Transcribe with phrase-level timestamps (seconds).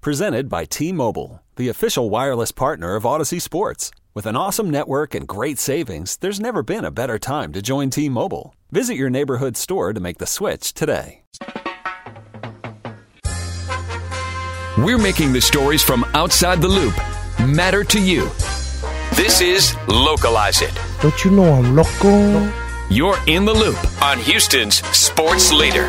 [0.00, 3.90] Presented by T Mobile, the official wireless partner of Audacy Sports.
[4.14, 7.90] With an awesome network and great savings, there's never been a better time to join
[7.90, 8.54] T Mobile.
[8.70, 11.22] Visit your neighborhood store to make the switch today.
[14.78, 16.94] We're making the stories from outside the loop
[17.40, 18.30] matter to you.
[19.16, 20.78] This is Localize It.
[21.02, 22.52] Don't you know I'm local?
[22.88, 25.88] You're in the loop on Houston's sports leader.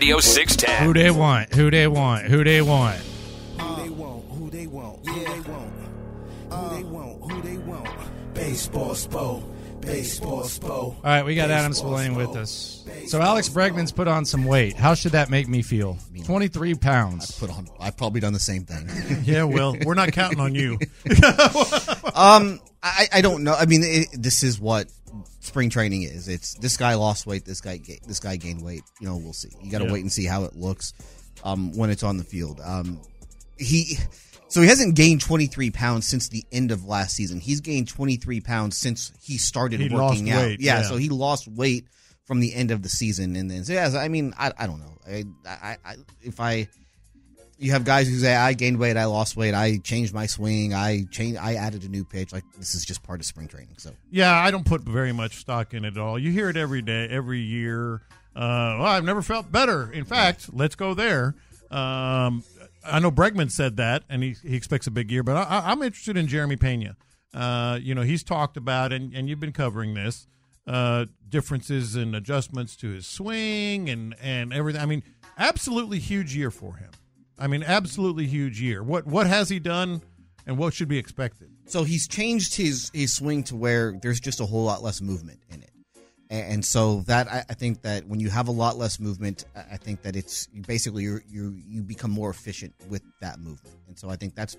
[0.00, 0.86] Radio 610.
[0.86, 1.54] Who they want?
[1.54, 2.24] Who they want?
[2.24, 2.96] Who they want?
[3.58, 5.72] Who they want, who they want, who they want,
[6.48, 8.32] who they want, who they want.
[8.32, 9.42] Baseball spo,
[9.82, 10.70] baseball spo.
[10.70, 12.82] All right, we got Adam Spolane with us.
[13.08, 14.74] So Alex Bregman's put on some weight.
[14.74, 15.98] How should that make me feel?
[16.24, 17.38] 23 pounds.
[17.38, 17.68] put on.
[17.78, 18.88] I've probably done the same thing.
[19.30, 20.78] Yeah, well, we're not counting on you.
[22.14, 23.52] um, I, I don't know.
[23.52, 24.86] I mean, it, this is what
[25.40, 26.28] spring training is.
[26.28, 27.44] It's this guy lost weight.
[27.44, 28.82] This guy ga- this guy gained weight.
[29.00, 29.50] You know, we'll see.
[29.62, 29.92] You got to Yeah.
[29.92, 30.92] wait and see how it looks
[31.44, 32.60] um, when it's on the field.
[32.64, 33.00] Um,
[33.58, 33.96] he
[34.48, 37.40] so he hasn't gained 23 pounds since the end of last season.
[37.40, 40.42] He's gained 23 pounds since he started He working out.
[40.42, 40.82] weight, yeah, yeah.
[40.88, 41.84] so he lost weight
[42.24, 43.88] from the end of the season, and then so yeah.
[43.88, 44.98] so, I mean, I, I don't know.
[45.06, 46.68] I, I, I if I
[47.60, 50.72] you have guys who say I gained weight, I lost weight, I changed my swing,
[50.72, 52.32] I changed, I added a new pitch.
[52.32, 53.74] Like this is just part of spring training.
[53.76, 56.18] So Yeah, I don't put very much stock in it at all.
[56.18, 58.02] You hear it every day, every year.
[58.34, 59.92] Uh, well, I've never felt better.
[59.92, 61.34] In fact, let's go there.
[61.70, 62.42] Um,
[62.84, 65.82] I know Bregman said that, and he, he expects a big year, but I, I'm
[65.82, 66.96] interested in Jeremy Pena.
[67.34, 70.26] Uh, you know, he's talked about, and, and you've been covering this,
[70.66, 74.80] uh, differences and adjustments to his swing and, and everything.
[74.80, 75.02] I mean,
[75.36, 76.90] absolutely huge year for him.
[77.40, 78.82] I mean, absolutely huge year.
[78.82, 80.02] What what has he done,
[80.46, 81.50] and what should be expected?
[81.70, 85.40] so he's changed his his swing to where there's just a whole lot less movement
[85.50, 85.70] in it.
[86.28, 89.44] And, and so that I, I think that when you have a lot less movement,
[89.54, 93.76] I think that it's basically you you you become more efficient with that movement.
[93.88, 94.56] And so I think that's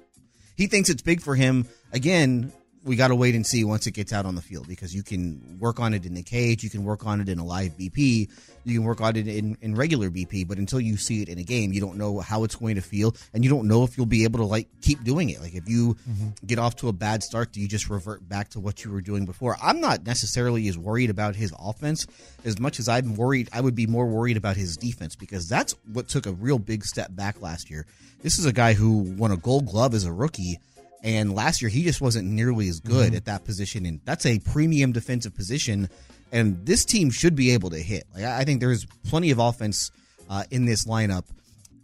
[0.56, 1.68] he thinks it's big for him.
[1.92, 2.52] Again,
[2.84, 5.04] we got to wait and see once it gets out on the field because you
[5.04, 7.78] can work on it in the cage, you can work on it in a live
[7.78, 8.30] BP,
[8.64, 10.48] you can work on it in, in regular BP.
[10.48, 12.82] But until you see it in a game, you don't know how it's going to
[12.82, 15.42] feel, and you don't know if you'll be able to like keep doing it.
[15.42, 16.30] Like if you mm-hmm.
[16.46, 19.02] get off to a bad start, do you just revert back to what you were
[19.02, 19.58] doing before?
[19.62, 22.08] I'm not necessarily as worried about his offense
[22.46, 23.50] as much as I'm worried.
[23.54, 26.84] I would be more worried about his defense because that's what took a real big
[26.84, 27.86] step back last year.
[28.24, 30.60] This is a guy who won a Gold Glove as a rookie.
[31.04, 34.40] And last year, he just wasn't nearly as good at that position, and that's a
[34.40, 35.90] premium defensive position.
[36.32, 38.04] And this team should be able to hit.
[38.14, 39.92] Like I I think there's plenty of offense
[40.30, 41.26] uh, in this lineup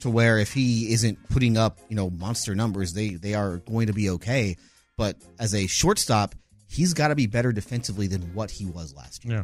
[0.01, 3.87] to where if he isn't putting up, you know, monster numbers, they they are going
[3.87, 4.55] to be okay.
[4.97, 6.35] But as a shortstop,
[6.69, 9.37] he's got to be better defensively than what he was last year.
[9.37, 9.43] Yeah.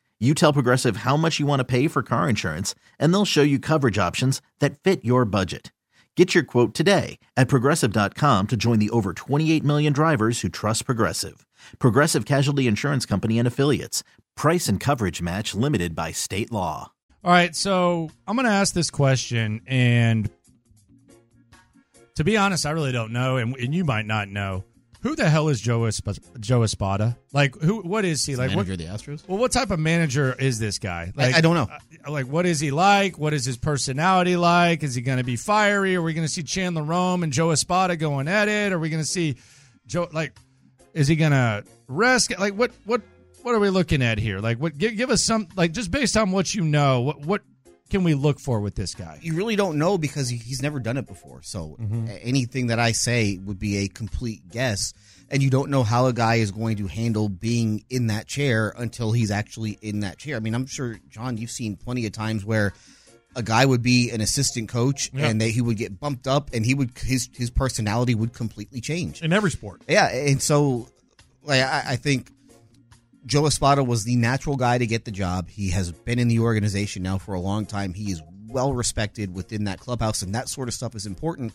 [0.21, 3.41] You tell Progressive how much you want to pay for car insurance, and they'll show
[3.41, 5.71] you coverage options that fit your budget.
[6.15, 10.85] Get your quote today at progressive.com to join the over 28 million drivers who trust
[10.85, 11.47] Progressive.
[11.79, 14.03] Progressive Casualty Insurance Company and Affiliates.
[14.35, 16.91] Price and coverage match limited by state law.
[17.23, 20.29] All right, so I'm going to ask this question, and
[22.15, 24.65] to be honest, I really don't know, and, and you might not know.
[25.01, 27.17] Who the hell is Joe, Esp- Joe Espada?
[27.33, 27.81] Like, who?
[27.81, 28.35] What is he?
[28.35, 29.27] Like, what, manager of the Astros.
[29.27, 31.11] well, what type of manager is this guy?
[31.17, 31.67] I- Like, I don't know.
[32.05, 33.17] uh, Like, what is he like?
[33.17, 34.83] What is his personality like?
[34.83, 35.95] Is he going to be fiery?
[35.95, 38.71] Are we going to see Chandler Rome and Joe Espada going at it?
[38.71, 39.37] Are we going to see
[39.87, 40.07] Joe?
[40.11, 40.37] Like,
[40.93, 42.37] is he going to rest?
[42.39, 42.71] Like, what?
[42.85, 43.01] What?
[43.43, 44.37] What are we looking at here?
[44.37, 44.77] Like, what?
[44.77, 45.47] Give, give us some.
[45.55, 47.25] Like, just based on what you know, what?
[47.25, 47.41] What
[47.91, 49.19] can we look for with this guy?
[49.21, 51.41] You really don't know because he's never done it before.
[51.43, 52.07] So Mm-hmm.
[52.21, 54.93] anything that I say would be a complete guess,
[55.29, 58.73] and you don't know how a guy is going to handle being in that chair
[58.77, 60.35] until he's actually in that chair.
[60.35, 62.73] I mean, I'm sure John, you've seen plenty of times where
[63.35, 65.27] a guy would be an assistant coach Yeah.
[65.27, 68.81] and they, he would get bumped up, and he would his his personality would completely
[68.81, 69.21] change.
[69.21, 69.81] in every sport.
[69.87, 70.87] Yeah, and so
[71.43, 72.29] like I, I think
[73.25, 75.49] Joe Espada was the natural guy to get the job.
[75.49, 77.93] He has been in the organization now for a long time.
[77.93, 81.53] He is well respected within that clubhouse, and that sort of stuff is important.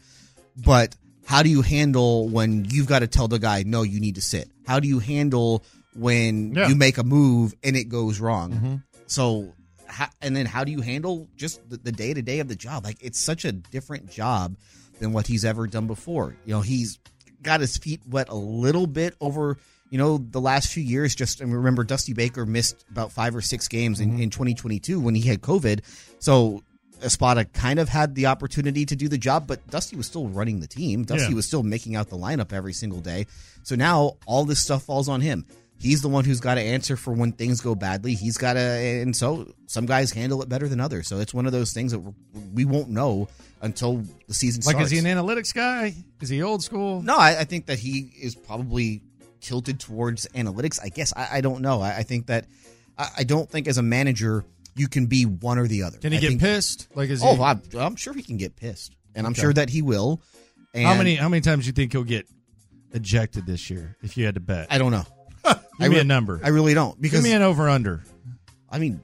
[0.56, 0.94] But
[1.26, 4.22] how do you handle when you've got to tell the guy, no, you need to
[4.22, 4.48] sit?
[4.66, 5.64] How do you handle
[5.94, 6.68] when Yeah.
[6.68, 8.52] you make a move and it goes wrong?
[8.52, 8.74] Mm-hmm.
[9.08, 9.52] So,
[9.90, 12.84] ho- and then how do you handle just the day to day of the job?
[12.84, 14.56] Like, it's such a different job
[15.00, 16.36] than what he's ever done before.
[16.46, 16.98] You know, he's
[17.42, 19.58] got his feet wet a little bit over,
[19.90, 21.14] you know, the last few years.
[21.14, 24.22] Just, and remember, Dusty Baker missed about five or six games in, mm-hmm.
[24.22, 25.80] in 2022 when he had COVID.
[26.18, 26.62] So,
[27.02, 30.60] Espada kind of had the opportunity to do the job, but Dusty was still running
[30.60, 31.04] the team.
[31.04, 31.34] Dusty Yeah.
[31.34, 33.26] was still making out the lineup every single day.
[33.62, 35.44] So now all this stuff falls on him.
[35.78, 38.14] He's the one who's got to answer for when things go badly.
[38.14, 41.06] He's got to, and so some guys handle it better than others.
[41.06, 42.00] So it's one of those things that
[42.54, 43.28] we won't know
[43.60, 44.76] until the season Like, starts.
[44.76, 45.94] Like, is he an analytics guy?
[46.22, 47.02] Is he old school?
[47.02, 49.02] No, I, I think that he is probably
[49.40, 50.78] tilted towards analytics.
[50.82, 51.80] I guess I, I don't know.
[51.80, 52.46] I, I think that
[52.98, 54.44] I, I don't think as a manager
[54.74, 55.98] you can be one or the other.
[55.98, 56.88] Can he I get think- pissed?
[56.94, 57.40] Like, is oh, he?
[57.40, 59.40] Oh, I'm, I'm sure he can get pissed, and I'm Okay.
[59.42, 60.20] sure that he will.
[60.74, 61.14] And how many?
[61.14, 62.26] How many times do you think he'll get
[62.92, 63.96] ejected this year?
[64.02, 65.04] If you had to bet, I don't know.
[65.44, 66.40] give I me re- a number.
[66.44, 68.02] I really don't because give me an over under.
[68.70, 69.02] I mean,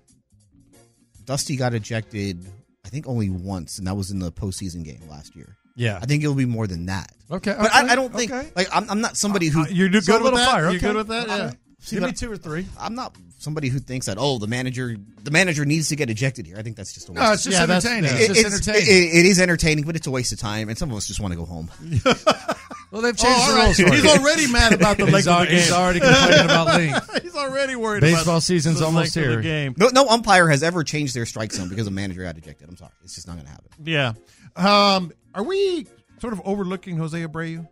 [1.24, 2.44] Dusty got ejected.
[2.84, 5.56] I think only once, and that was in the postseason game last year.
[5.74, 5.98] Yeah.
[6.00, 7.10] I think it'll be more than that.
[7.30, 8.50] Okay, but okay, I, I don't think okay.
[8.54, 10.50] like I'm, I'm not somebody who Uh, you're good So with little that?
[10.50, 10.86] fire, You okay.
[10.88, 11.28] good with that?
[11.30, 11.44] All Yeah.
[11.46, 11.56] right.
[11.80, 12.66] See, Give me two or three.
[12.78, 16.46] I'm not somebody who thinks that oh the manager the manager needs to get ejected
[16.46, 16.56] here.
[16.58, 17.20] I think that's just a waste.
[17.22, 18.10] No, of it's just Yeah, that's- entertaining.
[18.16, 18.22] yeah.
[18.30, 18.88] It's It- just entertaining.
[18.88, 21.18] it- it is entertaining, but it's a waste of time, and some of us just
[21.20, 21.68] want to go home.
[22.92, 23.76] well, they've changed Oh, the rules.
[23.80, 25.54] for He's already mad about the He's length of the game.
[25.56, 27.22] he's already complaining about length.
[27.22, 28.00] He's already worried.
[28.02, 29.36] Baseball about season's the almost length of here.
[29.36, 29.74] The game.
[29.76, 32.68] No, no umpire has ever changed their strike zone because a manager got ejected.
[32.68, 33.70] I'm sorry, it's just not going to happen.
[33.84, 34.12] Yeah.
[34.54, 35.86] Um, are we
[36.20, 37.66] sort of overlooking Jose Abreu?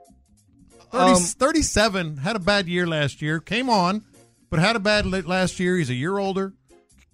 [0.93, 4.03] 30, Um, 37, had a bad year last year, came on,
[4.51, 5.77] but had a bad last year.
[5.77, 6.53] He's a year older.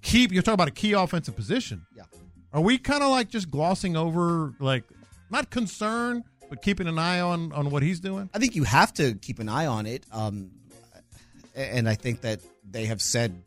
[0.02, 1.84] Keep you're talking about a key offensive position.
[1.94, 2.04] Yeah.
[2.52, 4.84] Are we kind of like just glossing over, like,
[5.30, 8.30] not concern, but keeping an eye on on what he's doing?
[8.32, 10.06] I think you have to keep an eye on it.
[10.12, 10.52] Um,
[11.54, 12.40] and I think that
[12.70, 13.42] they have said,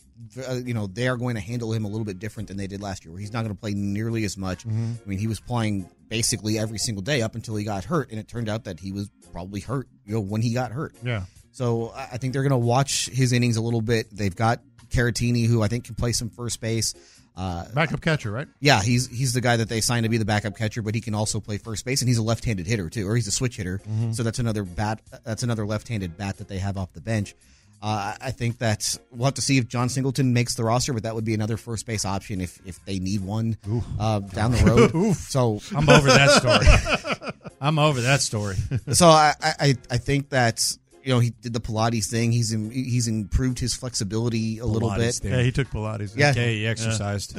[0.47, 2.67] uh, you know, they are going to handle him a little bit different than they
[2.67, 4.65] did last year, where he's not going to play nearly as much.
[4.67, 4.93] Mm-hmm.
[5.03, 8.19] I mean, he was playing basically every single day up until he got hurt, and
[8.19, 10.95] it turned out that he was probably hurt, you know, when he got hurt.
[11.03, 11.23] Yeah.
[11.51, 14.07] So I think they're going to watch his innings a little bit.
[14.11, 16.93] They've got Caratini, who I think can play some first base.
[17.35, 18.47] Uh, Backup catcher, right?
[18.59, 20.99] yeah, he's he's the guy that they signed to be the backup catcher, but he
[20.99, 23.55] can also play first base, and he's a left-handed hitter too, or he's a switch
[23.55, 23.79] hitter.
[24.11, 25.01] So that's another bat.
[25.23, 27.35] That's another left-handed bat that they have off the bench.
[27.81, 30.93] Uh, I I think that we'll have to see if Jon Singleton makes the roster,
[30.93, 33.57] but that would be another first base option if if they need one
[33.99, 35.15] uh, down the road.
[35.15, 37.31] so I'm over that story.
[37.61, 38.55] I'm over that story.
[38.91, 40.61] so I, I I think that
[41.03, 42.31] you know he did the Pilates thing.
[42.31, 45.15] He's in, he's improved his flexibility a little bit.
[45.15, 45.31] thing.
[45.31, 46.15] Yeah, he took Pilates.
[46.15, 46.31] Yeah.
[46.31, 47.37] Okay, he exercised.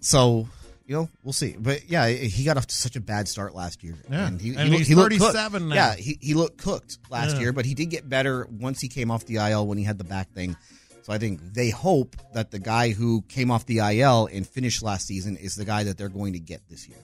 [0.00, 0.48] So
[0.86, 1.54] you know we'll see.
[1.58, 3.94] But yeah, he got off to such a bad start last year.
[4.10, 4.26] Yeah.
[4.26, 5.32] and he, And he, he's he looked cooked.
[5.34, 5.74] 37 now.
[5.74, 7.40] Yeah, he, he looked cooked last Yeah.
[7.42, 9.98] year, but he did get better once he came off the IL when he had
[9.98, 10.56] the back thing.
[11.02, 14.82] So I think they hope that the guy who came off the IL and finished
[14.84, 16.98] last season is the guy that they're going to get this year.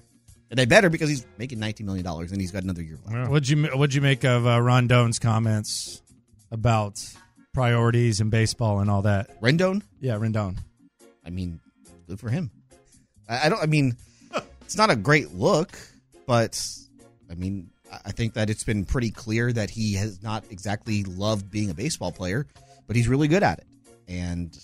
[0.51, 3.31] And they better because he's making nineteen million dollars and he's got another year left.
[3.31, 6.01] What'd you What'd you make of uh, Rondone's comments
[6.51, 6.99] about
[7.53, 9.41] priorities in baseball and all that?
[9.41, 10.57] Rendon, Yeah, Rendon.
[11.25, 11.61] I mean,
[12.09, 12.51] good for him.
[13.29, 13.63] I, don't.
[13.63, 13.97] I mean,
[14.63, 15.79] it's not a great look,
[16.27, 16.61] but
[17.31, 21.05] I mean, I- I think that it's been pretty clear that he has not exactly
[21.05, 22.47] loved being a baseball player,
[22.87, 23.67] but he's really good at it.
[24.09, 24.57] And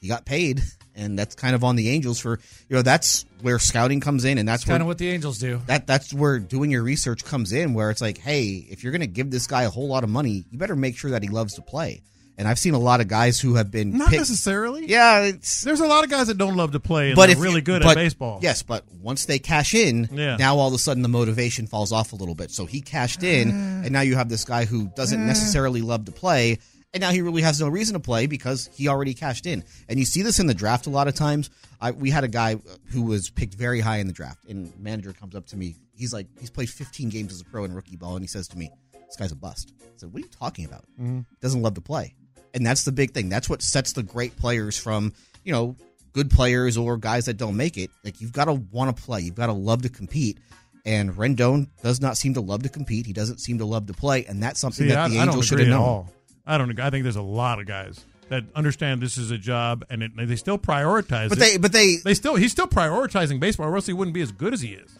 [0.00, 0.62] he got paid,
[0.94, 2.38] and that's kind of on the Angels for
[2.68, 5.60] you know that's where scouting comes in, and that's Kind of what the Angels do.
[5.66, 9.00] that that's where doing your research comes in where it's like hey if you're going
[9.00, 11.28] to give this guy a whole lot of money you better make sure that he
[11.28, 12.02] loves to play
[12.40, 14.86] and i've seen a lot of guys who have been Not picked- necessarily.
[14.86, 17.36] yeah it's There's a lot of guys that don't love to play and but they're
[17.36, 18.40] if really good but- at baseball.
[18.42, 20.36] yes but once they cash in Yeah.
[20.36, 23.22] now all of a sudden the motivation falls off a little bit so he cashed
[23.22, 23.50] in
[23.84, 26.58] and now you have this guy who doesn't necessarily love to play
[26.92, 29.98] and now he really has no reason to play because he already cashed in and
[30.00, 32.56] you see this in the draft a lot of times I, we had a guy
[32.92, 36.12] who was picked very high in the draft and manager comes up to me he's
[36.12, 38.58] like he's played 15 games as a pro in rookie ball and he says to
[38.58, 38.70] me
[39.06, 41.26] this guy's a bust i said what are you talking about Mhm.
[41.40, 42.14] doesn't love to play
[42.54, 45.12] and that's the big thing that's what sets the great players from
[45.44, 45.76] you know
[46.12, 49.20] good players or guys that don't make it like you've got to want to play
[49.20, 50.38] you've got to love to compete
[50.86, 53.04] and Rendon does not seem to love to compete.
[53.04, 55.24] He doesn't seem to love to play, and that's something See, that I, the I
[55.24, 55.82] Angels should have at known.
[55.82, 56.10] all.
[56.46, 56.80] I don't.
[56.80, 60.12] I think there's a lot of guys that understand this is a job and it,
[60.16, 61.40] they still prioritize But it.
[61.40, 64.32] they, but they, they still he's still prioritizing baseball, or else he wouldn't be as
[64.32, 64.90] good as he is.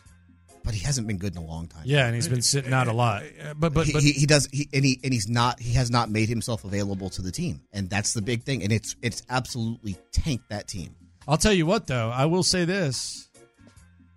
[0.70, 1.82] But he hasn't been good in a long time.
[1.84, 3.24] Yeah, and he's been sitting out a lot.
[3.24, 5.58] Uh, uh, but but he, but he, he does, he, and he and he's not.
[5.58, 8.62] He has not made himself available to the team, and that's the big thing.
[8.62, 10.94] And it's it's absolutely tanked that team.
[11.26, 13.28] I'll tell you what, though, I will say this,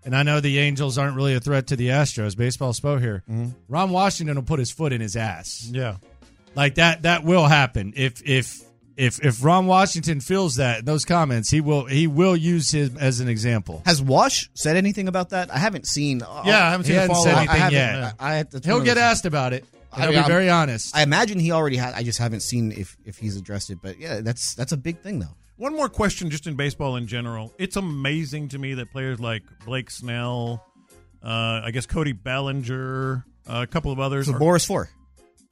[0.05, 2.37] and I know the Angels aren't really a threat to the Astros.
[2.37, 3.23] Baseball spo here.
[3.27, 3.49] Mm-hmm.
[3.67, 5.67] Ron Washington will put his foot in his ass.
[5.71, 5.95] yeah.
[6.53, 7.01] Like that.
[7.01, 8.61] That will happen if if
[8.97, 13.19] if if Ron Washington feels that those comments, he will he will use him as
[13.19, 13.81] an example.
[13.85, 15.53] Has Wash said anything about that?
[15.53, 16.19] I haven't seen.
[16.45, 17.37] Yeah, I haven't seen a hasn't follow said up.
[17.39, 17.73] anything I haven't-
[18.03, 18.13] yet.
[18.19, 19.65] I, I, that's He'll get those- asked about it.
[19.93, 20.95] And I I'll mean, be I'm- very honest.
[20.95, 21.93] I imagine he already had.
[21.93, 23.79] I just haven't seen if if he's addressed it.
[23.81, 25.35] But yeah, that's that's a big thing though.
[25.57, 27.53] One more question, just in baseball in general.
[27.59, 30.65] It's amazing to me that players like Blake Snell,
[31.23, 34.89] uh, I guess Cody Bellinger, uh, a couple of others, It's the are- Boras four.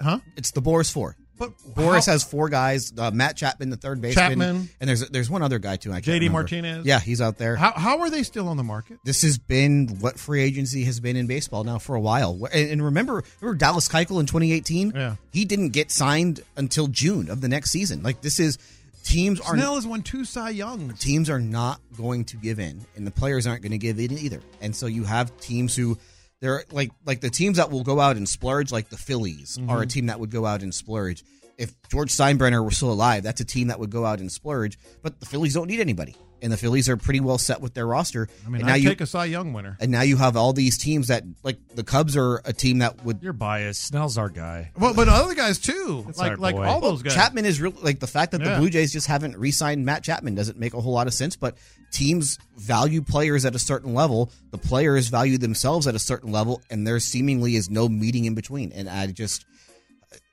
[0.02, 0.20] huh?
[0.36, 1.16] It's the Boras four.
[1.42, 2.94] But Boras how- has four guys.
[2.98, 4.70] Uh, Matt Chapman, the third baseman, Chapman.
[4.80, 5.92] and there's there's one other guy too.
[5.92, 6.32] I JD remember.
[6.34, 6.86] Martinez?
[6.86, 7.56] Yeah, he's out there.
[7.56, 9.00] How how are they still on the market?
[9.04, 12.40] this has been what free agency has been in baseball now for a while.
[12.54, 14.92] And, and remember, remember Dallas Keuchel in 2018?
[14.96, 15.16] Yeah.
[15.34, 18.04] he didn't get signed until June of the next season.
[18.04, 18.58] Like this is
[19.04, 21.00] teams are Snell has won two Cy Youngs.
[21.00, 24.12] teams are not going to give in, and the players aren't going to give in
[24.18, 24.42] either.
[24.62, 25.98] And so you have teams who
[26.42, 29.78] they're like like the teams that will go out and splurge, like the Phillies, are
[29.78, 29.88] a mm-hmm.
[29.88, 31.24] team that would go out and splurge.
[31.58, 34.78] If George Steinbrenner were still alive, that's a team that would go out and splurge.
[35.04, 37.86] But the Phillies don't need anybody, and the Phillies are pretty well set with their
[37.88, 38.28] roster.
[38.46, 39.78] I mean, and now I you take a Cy Young winner.
[39.80, 43.04] and now you have all these teams that like the Cubs are a team that
[43.06, 43.84] would You're biased.
[43.84, 44.72] Snell's our guy.
[44.78, 46.64] Well, but other guys too, That's like like boy.
[46.66, 47.14] all those guys.
[47.14, 48.54] Chapman is really like the fact that Yeah.
[48.56, 51.36] the Blue Jays just haven't re-signed Matt Chapman doesn't make a whole lot of sense.
[51.36, 51.58] But
[51.92, 54.32] teams value players at a certain level.
[54.52, 58.36] The players value themselves at a certain level, and there seemingly is no meeting in
[58.36, 58.72] between.
[58.72, 59.46] And I just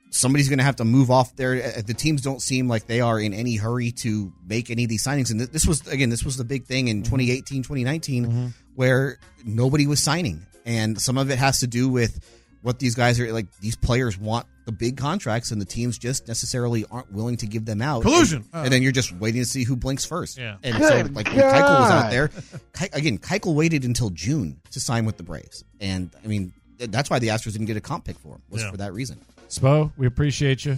[0.09, 1.53] somebody's going to have to move off there.
[1.55, 4.83] Uh, uh, The teams don't seem like they are in any hurry to make any
[4.83, 5.31] of these signings.
[5.31, 7.15] And this was again, this was the big thing in mm-hmm.
[7.15, 8.47] 2018, 2019, mm-hmm.
[8.75, 12.19] where nobody was signing, and some of it has to do with
[12.61, 13.47] what these guys are like.
[13.59, 17.65] These players want the big contracts, and the teams just necessarily aren't willing to give
[17.65, 18.03] them out.
[18.03, 18.45] Collusion.
[18.53, 20.37] and, and then you're just waiting to see who blinks first.
[20.37, 20.57] Yeah.
[20.63, 22.27] and so like when Keuchel was out there,
[22.73, 26.53] Ke- again, Keuchel waited until June to sign with the Braves, and I mean th-
[26.79, 28.71] that's why the Astros didn't get a comp pick for him was Yeah.
[28.71, 29.19] for that reason.
[29.49, 30.77] Spo, we appreciate you.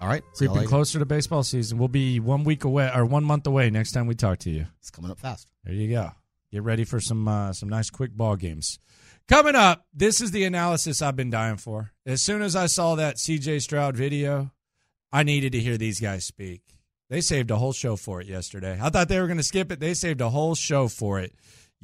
[0.00, 0.68] All right, see y'all Creeping later.
[0.68, 1.78] closer to baseball season.
[1.78, 4.66] We'll be one week away or one month away next time we talk to you.
[4.80, 5.48] It's coming up fast.
[5.64, 6.10] There you go.
[6.52, 8.78] Get ready for some uh, some nice quick ball games.
[9.28, 11.92] Coming up, this is the analysis I've been dying for.
[12.04, 14.50] As soon as I saw that CJ Stroud video,
[15.10, 16.60] I needed to hear these guys speak.
[17.08, 18.78] They saved a whole show for it yesterday.
[18.80, 19.80] I thought they were going to skip it.
[19.80, 21.32] They saved a whole show for it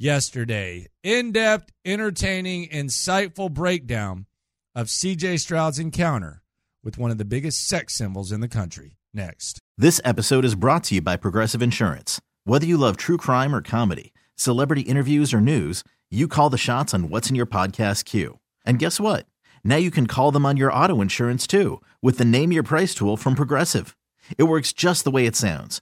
[0.01, 0.87] yesterday.
[1.03, 4.25] In depth, entertaining, insightful breakdown
[4.73, 6.41] of CJ Stroud's encounter
[6.83, 8.97] with one of the biggest sex symbols in the country.
[9.13, 9.59] Next.
[9.77, 12.19] This episode is brought to you by Progressive Insurance.
[12.45, 16.93] Whether you love true crime or comedy, celebrity interviews or news, you call the shots
[16.93, 18.39] on what's in your podcast queue.
[18.65, 19.25] And guess what?
[19.63, 22.95] Now you can call them on your auto insurance too with the Name Your Price
[22.95, 23.95] tool from Progressive.
[24.37, 25.81] It works just the way it sounds.